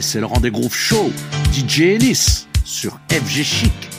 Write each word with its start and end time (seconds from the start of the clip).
C'est 0.00 0.20
le 0.20 0.26
rendez-vous 0.26 0.68
show. 0.70 1.12
DJ 1.52 1.80
Ellis 1.80 2.46
sur 2.64 2.98
FG 3.10 3.42
Chic. 3.44 3.93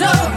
no 0.00 0.29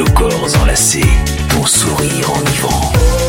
Nos 0.00 0.06
corps 0.14 0.56
enlacés, 0.62 1.04
ton 1.50 1.66
sourire 1.66 2.32
enivrant. 2.40 3.19